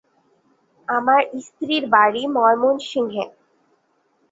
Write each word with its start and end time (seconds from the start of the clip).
আমার 0.87 1.21
স্ত্রীর 1.45 1.83
বাড়ি 1.93 2.23
ময়মনসিংহে। 2.35 3.25